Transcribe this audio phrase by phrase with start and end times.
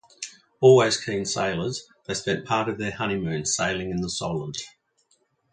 [0.61, 4.57] Always keen sailors, they spent part of their honeymoon sailing in the Solent.